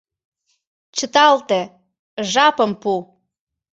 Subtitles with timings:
[0.97, 1.61] Чыталте,
[2.31, 2.93] жапым пу.